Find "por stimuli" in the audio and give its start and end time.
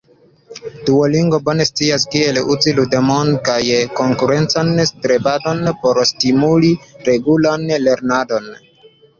5.85-6.73